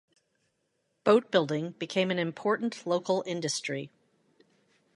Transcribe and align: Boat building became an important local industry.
Boat 1.03 1.29
building 1.29 1.73
became 1.73 2.09
an 2.09 2.17
important 2.17 2.87
local 2.87 3.23
industry. 3.27 3.91